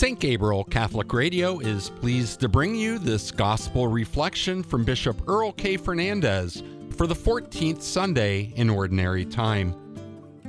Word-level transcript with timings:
St. 0.00 0.18
Gabriel 0.18 0.64
Catholic 0.64 1.12
Radio 1.12 1.58
is 1.58 1.90
pleased 1.90 2.40
to 2.40 2.48
bring 2.48 2.74
you 2.74 2.98
this 2.98 3.30
gospel 3.30 3.86
reflection 3.86 4.62
from 4.62 4.82
Bishop 4.82 5.20
Earl 5.28 5.52
K. 5.52 5.76
Fernandes 5.76 6.62
for 6.94 7.06
the 7.06 7.14
14th 7.14 7.82
Sunday 7.82 8.50
in 8.56 8.70
Ordinary 8.70 9.26
Time. 9.26 9.74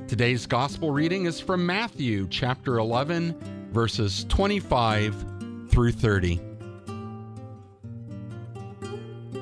Today's 0.08 0.46
gospel 0.46 0.92
reading 0.92 1.26
is 1.26 1.42
from 1.42 1.66
Matthew 1.66 2.30
chapter 2.30 2.78
11, 2.78 3.68
verses 3.74 4.26
25 4.30 5.26
through 5.68 5.92
30. 5.92 6.40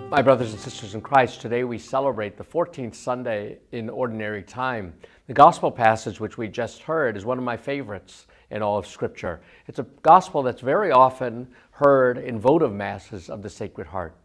My 0.09 0.23
brothers 0.23 0.53
and 0.53 0.59
sisters 0.59 0.95
in 0.95 1.01
Christ, 1.01 1.39
today 1.39 1.63
we 1.63 1.77
celebrate 1.77 2.35
the 2.35 2.43
14th 2.43 2.95
Sunday 2.95 3.59
in 3.73 3.91
Ordinary 3.91 4.41
Time. 4.41 4.95
The 5.27 5.35
gospel 5.35 5.69
passage 5.69 6.19
which 6.19 6.35
we 6.35 6.47
just 6.47 6.81
heard 6.81 7.15
is 7.15 7.25
one 7.25 7.37
of 7.37 7.43
my 7.43 7.57
favorites 7.57 8.25
in 8.51 8.61
all 8.61 8.77
of 8.77 8.87
Scripture. 8.87 9.41
It's 9.67 9.79
a 9.79 9.87
gospel 10.01 10.43
that's 10.43 10.61
very 10.61 10.91
often 10.91 11.47
heard 11.71 12.17
in 12.17 12.39
votive 12.39 12.73
masses 12.73 13.29
of 13.29 13.41
the 13.41 13.49
Sacred 13.49 13.87
Heart. 13.87 14.15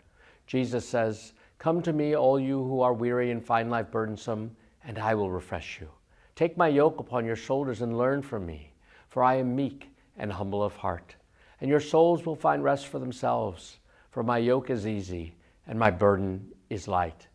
Jesus 0.47 0.89
says, 0.89 1.33
Come 1.59 1.83
to 1.83 1.93
me, 1.93 2.17
all 2.17 2.39
you 2.39 2.63
who 2.63 2.81
are 2.81 2.93
weary 2.93 3.31
and 3.31 3.45
find 3.45 3.71
life 3.71 3.91
burdensome, 3.91 4.55
and 4.85 4.99
I 4.99 5.15
will 5.15 5.31
refresh 5.31 5.81
you. 5.81 5.89
Take 6.35 6.57
my 6.57 6.69
yoke 6.69 7.01
upon 7.01 7.25
your 7.25 7.37
shoulders 7.37 7.81
and 7.81 7.97
learn 7.97 8.23
from 8.23 8.45
me, 8.45 8.73
for 9.09 9.23
I 9.23 9.37
am 9.37 9.55
meek 9.55 9.89
and 10.17 10.33
humble 10.33 10.63
of 10.63 10.77
heart. 10.77 11.15
And 11.61 11.71
your 11.71 11.81
souls 11.81 12.27
will 12.27 12.37
find 12.37 12.63
rest 12.63 12.89
for 12.89 12.99
themselves, 12.99 13.79
for 14.11 14.23
my 14.23 14.39
yoke 14.39 14.71
is 14.71 14.87
easy 14.87 15.35
and 15.67 15.79
my 15.79 15.91
burden 15.91 16.53
is 16.71 16.89
light. 16.89 17.29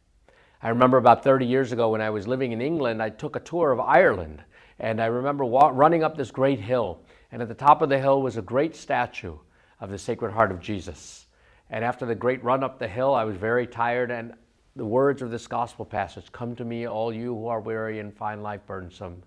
I 0.62 0.70
remember 0.70 0.98
about 0.98 1.24
30 1.24 1.46
years 1.46 1.72
ago 1.72 1.90
when 1.90 2.02
I 2.02 2.10
was 2.10 2.28
living 2.28 2.52
in 2.52 2.62
England, 2.62 3.02
I 3.02 3.10
took 3.10 3.36
a 3.36 3.40
tour 3.40 3.72
of 3.72 3.80
Ireland. 3.80 4.44
And 4.80 5.02
I 5.02 5.08
remember 5.08 5.46
walk, 5.46 5.74
running 5.76 6.04
up 6.04 6.16
this 6.16 6.32
great 6.32 6.60
hill. 6.60 7.02
And 7.32 7.42
at 7.42 7.48
the 7.48 7.54
top 7.54 7.82
of 7.82 7.90
the 7.90 8.00
hill 8.00 8.22
was 8.22 8.38
a 8.38 8.42
great 8.42 8.76
statue 8.76 9.38
of 9.80 9.90
the 9.90 9.98
Sacred 9.98 10.32
Heart 10.32 10.52
of 10.52 10.60
Jesus. 10.60 11.28
And 11.70 11.84
after 11.84 12.06
the 12.06 12.16
great 12.16 12.44
run 12.44 12.64
up 12.64 12.80
the 12.80 12.88
hill, 12.88 13.14
I 13.14 13.24
was 13.24 13.36
very 13.36 13.68
tired. 13.68 14.12
And 14.12 14.34
the 14.76 14.86
words 14.86 15.22
of 15.22 15.32
this 15.32 15.48
gospel 15.48 15.86
passage 15.86 16.32
Come 16.32 16.56
to 16.56 16.66
me, 16.66 16.88
all 16.88 17.14
you 17.14 17.36
who 17.36 17.48
are 17.48 17.60
weary 17.60 18.00
and 18.00 18.14
find 18.14 18.42
life 18.42 18.66
burdensome, 18.66 19.22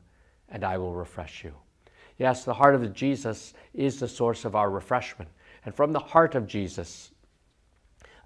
and 0.49 0.65
I 0.65 0.79
will 0.79 0.95
refresh 0.95 1.45
you. 1.45 1.55
Yes, 2.19 2.45
the 2.45 2.55
heart 2.55 2.75
of 2.75 2.93
Jesus 2.93 3.55
is 3.75 3.99
the 3.99 4.09
source 4.09 4.45
of 4.45 4.55
our 4.55 4.71
refreshment. 4.71 5.31
And 5.65 5.75
from 5.75 5.93
the 5.93 5.99
heart 5.99 6.35
of 6.35 6.47
Jesus 6.47 7.11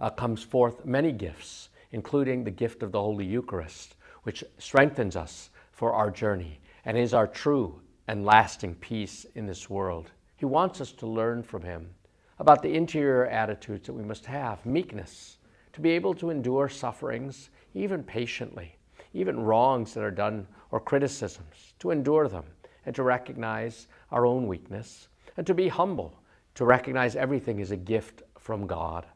uh, 0.01 0.11
comes 0.11 0.43
forth 0.43 0.85
many 0.85 1.13
gifts 1.13 1.69
including 1.93 2.45
the 2.45 2.51
gift 2.51 2.83
of 2.83 2.93
the 2.93 3.01
Holy 3.01 3.25
Eucharist, 3.25 3.97
which 4.23 4.45
strengthens 4.59 5.17
us 5.17 5.51
for 5.73 5.93
our 5.93 6.11
journey 6.11 6.61
and 6.87 6.97
is 6.97 7.13
our 7.13 7.27
true 7.27 7.81
and 8.09 8.25
lasting 8.25 8.77
peace 8.77 9.27
in 9.35 9.45
this 9.45 9.69
world. 9.69 10.13
He 10.37 10.45
wants 10.47 10.81
us 10.81 10.93
to 10.93 11.07
learn 11.07 11.43
from 11.43 11.63
Him 11.63 11.91
about 12.39 12.63
the 12.63 12.75
interior 12.75 13.27
attitudes 13.27 13.87
that 13.87 13.93
we 13.93 14.05
must 14.05 14.25
have 14.27 14.65
meekness, 14.65 15.39
to 15.73 15.81
be 15.81 15.91
able 15.91 16.15
to 16.15 16.31
endure 16.31 16.69
sufferings, 16.69 17.51
even 17.75 18.05
patiently, 18.05 18.77
even 19.13 19.41
wrongs 19.41 19.93
that 19.95 20.05
are 20.05 20.11
done 20.11 20.47
or 20.71 20.81
criticisms, 20.81 21.75
to 21.81 21.91
endure 21.91 22.29
them 22.29 22.45
and 22.85 22.95
to 22.95 23.03
recognize 23.03 23.89
our 24.13 24.25
own 24.25 24.47
weakness, 24.47 25.09
and 25.37 25.47
to 25.47 25.55
be 25.55 25.69
humble, 25.69 26.21
to 26.55 26.65
recognize 26.65 27.17
everything 27.17 27.59
is 27.59 27.73
a 27.73 27.77
gift 27.77 28.23
from 28.39 28.67
God. 28.67 29.07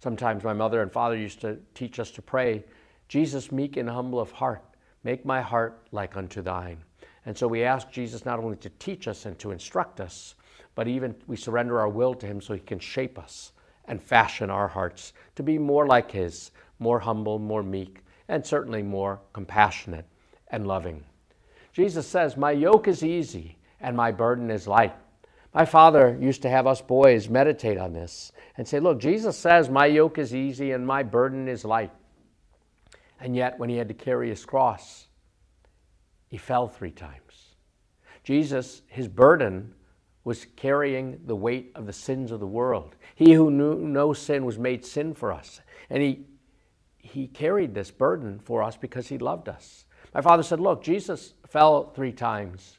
Sometimes 0.00 0.44
my 0.44 0.52
mother 0.52 0.82
and 0.82 0.92
father 0.92 1.16
used 1.16 1.40
to 1.40 1.58
teach 1.74 1.98
us 1.98 2.10
to 2.10 2.20
pray, 2.20 2.62
Jesus, 3.08 3.50
meek 3.50 3.78
and 3.78 3.88
humble 3.88 4.20
of 4.20 4.32
heart, 4.32 4.62
make 5.02 5.24
my 5.24 5.40
heart 5.40 5.86
like 5.92 6.16
unto 6.16 6.42
thine. 6.42 6.82
And 7.26 7.36
so 7.36 7.48
we 7.48 7.64
ask 7.64 7.90
Jesus 7.90 8.24
not 8.24 8.38
only 8.38 8.56
to 8.58 8.70
teach 8.78 9.08
us 9.08 9.26
and 9.26 9.38
to 9.40 9.50
instruct 9.50 10.00
us, 10.00 10.36
but 10.76 10.86
even 10.86 11.14
we 11.26 11.36
surrender 11.36 11.80
our 11.80 11.88
will 11.88 12.14
to 12.14 12.26
him 12.26 12.40
so 12.40 12.54
he 12.54 12.60
can 12.60 12.78
shape 12.78 13.18
us 13.18 13.52
and 13.86 14.00
fashion 14.00 14.48
our 14.48 14.68
hearts 14.68 15.12
to 15.34 15.42
be 15.42 15.58
more 15.58 15.86
like 15.86 16.10
his, 16.10 16.52
more 16.78 17.00
humble, 17.00 17.38
more 17.38 17.62
meek, 17.62 18.04
and 18.28 18.46
certainly 18.46 18.82
more 18.82 19.20
compassionate 19.32 20.06
and 20.48 20.66
loving. 20.66 21.04
Jesus 21.72 22.06
says, 22.06 22.36
My 22.36 22.52
yoke 22.52 22.88
is 22.88 23.02
easy 23.02 23.58
and 23.80 23.96
my 23.96 24.12
burden 24.12 24.50
is 24.50 24.66
light. 24.68 24.94
My 25.52 25.64
father 25.64 26.16
used 26.20 26.42
to 26.42 26.50
have 26.50 26.66
us 26.66 26.80
boys 26.80 27.28
meditate 27.28 27.78
on 27.78 27.92
this 27.92 28.32
and 28.56 28.66
say, 28.66 28.78
Look, 28.78 29.00
Jesus 29.00 29.36
says, 29.36 29.68
My 29.68 29.86
yoke 29.86 30.18
is 30.18 30.34
easy 30.34 30.72
and 30.72 30.86
my 30.86 31.02
burden 31.02 31.48
is 31.48 31.64
light. 31.64 31.92
And 33.18 33.34
yet, 33.34 33.58
when 33.58 33.70
he 33.70 33.76
had 33.76 33.88
to 33.88 33.94
carry 33.94 34.28
his 34.28 34.44
cross, 34.44 35.05
he 36.28 36.36
fell 36.36 36.68
three 36.68 36.90
times. 36.90 37.54
Jesus, 38.24 38.82
his 38.88 39.08
burden 39.08 39.72
was 40.24 40.46
carrying 40.56 41.20
the 41.26 41.36
weight 41.36 41.70
of 41.76 41.86
the 41.86 41.92
sins 41.92 42.32
of 42.32 42.40
the 42.40 42.46
world. 42.46 42.96
He 43.14 43.32
who 43.32 43.48
knew 43.50 43.76
no 43.76 44.12
sin 44.12 44.44
was 44.44 44.58
made 44.58 44.84
sin 44.84 45.14
for 45.14 45.32
us. 45.32 45.60
And 45.88 46.02
he, 46.02 46.26
he 46.98 47.28
carried 47.28 47.74
this 47.74 47.92
burden 47.92 48.40
for 48.40 48.64
us 48.64 48.76
because 48.76 49.06
he 49.06 49.18
loved 49.18 49.48
us. 49.48 49.84
My 50.12 50.20
father 50.20 50.42
said, 50.42 50.58
Look, 50.58 50.82
Jesus 50.82 51.34
fell 51.48 51.90
three 51.90 52.10
times, 52.10 52.78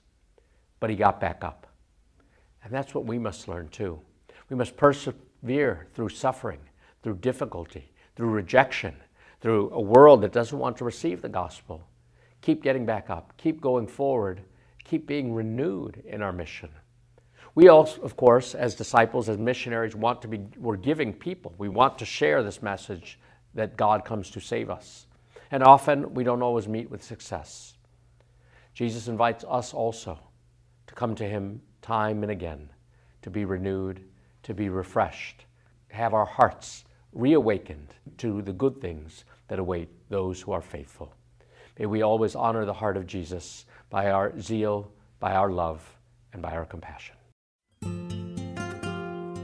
but 0.82 0.90
he 0.90 0.98
got 0.98 1.22
back 1.22 1.46
up. 1.46 1.68
And 2.64 2.74
that's 2.74 2.94
what 2.94 3.06
we 3.06 3.18
must 3.18 3.48
learn 3.48 3.70
too. 3.70 4.02
We 4.50 4.58
must 4.58 4.76
persevere 4.76 5.88
through 5.94 6.10
suffering, 6.10 6.60
through 7.02 7.20
difficulty, 7.20 7.94
through 8.18 8.32
rejection, 8.32 8.94
through 9.40 9.70
a 9.72 9.80
world 9.80 10.22
that 10.22 10.34
doesn't 10.34 10.60
want 10.60 10.76
to 10.78 10.84
receive 10.84 11.22
the 11.22 11.30
gospel. 11.30 11.88
Keep 12.48 12.64
getting 12.64 12.86
back 12.86 13.10
up, 13.10 13.34
keep 13.36 13.60
going 13.60 13.86
forward, 13.88 14.40
keep 14.86 15.06
being 15.06 15.34
renewed 15.34 16.02
in 16.06 16.22
our 16.22 16.32
mission. 16.32 16.70
We 17.56 17.68
also, 17.68 18.02
of 18.04 18.16
course, 18.16 18.56
as 18.56 18.74
disciples, 18.74 19.28
as 19.28 19.38
missionaries, 19.38 19.98
want 19.98 20.22
to 20.22 20.30
be, 20.30 20.40
we're 20.56 20.78
giving 20.78 21.12
people. 21.12 21.54
We 21.58 21.68
want 21.68 22.00
to 22.00 22.06
share 22.06 22.44
this 22.44 22.62
message 22.62 23.20
that 23.54 23.76
God 23.76 24.06
comes 24.06 24.30
to 24.30 24.40
save 24.40 24.70
us. 24.70 25.08
And 25.52 25.62
often 25.62 26.14
we 26.14 26.24
don't 26.24 26.42
always 26.42 26.70
meet 26.70 26.90
with 26.90 27.04
success. 27.04 27.74
Jesus 28.74 29.10
invites 29.10 29.44
us 29.44 29.74
also 29.74 30.18
to 30.88 30.94
come 30.94 31.16
to 31.16 31.28
Him 31.28 31.62
time 31.82 32.24
and 32.24 32.32
again 32.32 32.70
to 33.24 33.30
be 33.30 33.44
renewed, 33.44 34.06
to 34.44 34.54
be 34.54 34.70
refreshed, 34.70 35.44
have 35.90 36.14
our 36.14 36.26
hearts 36.26 36.86
reawakened 37.12 37.94
to 38.20 38.42
the 38.42 38.54
good 38.54 38.80
things 38.80 39.26
that 39.50 39.60
await 39.60 39.90
those 40.08 40.40
who 40.40 40.54
are 40.54 40.62
faithful. 40.62 41.14
May 41.80 41.86
we 41.86 42.02
always 42.02 42.36
honor 42.36 42.66
the 42.66 42.74
heart 42.74 42.98
of 42.98 43.08
Jesus 43.08 43.66
by 43.90 44.12
our 44.12 44.38
zeal, 44.40 44.92
by 45.20 45.34
our 45.34 45.50
love, 45.52 45.98
and 46.34 46.42
by 46.42 46.56
our 46.56 46.66
compassion. 46.66 47.16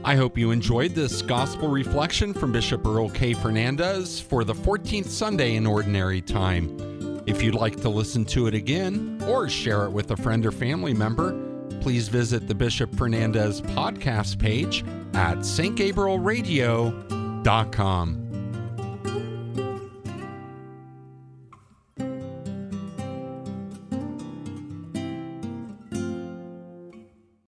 I 0.06 0.16
hope 0.16 0.36
you 0.36 0.50
enjoyed 0.50 0.94
this 0.94 1.22
gospel 1.22 1.68
reflection 1.68 2.34
from 2.34 2.52
Bishop 2.52 2.86
Earl 2.86 3.08
K. 3.08 3.32
Fernandes 3.32 4.22
for 4.22 4.44
the 4.44 4.52
14th 4.52 5.06
Sunday 5.06 5.56
in 5.56 5.66
Ordinary 5.66 6.20
Time. 6.20 7.22
If 7.26 7.42
you'd 7.42 7.54
like 7.54 7.80
to 7.80 7.88
listen 7.88 8.26
to 8.26 8.46
it 8.46 8.52
again 8.52 9.18
or 9.26 9.48
share 9.48 9.86
it 9.86 9.92
with 9.92 10.10
a 10.10 10.16
friend 10.16 10.44
or 10.44 10.52
family 10.52 10.92
member, 10.92 11.32
please 11.80 12.08
visit 12.08 12.46
the 12.46 12.54
Bishop 12.54 12.90
Fernandes 12.90 13.62
podcast 13.74 14.38
page 14.38 14.84
at 15.14 15.38
stgabrielradio.com. 15.38 18.23